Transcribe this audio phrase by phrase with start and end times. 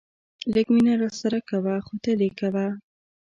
[0.53, 2.65] لږ مینه راسره کوه خو تل یې کوه.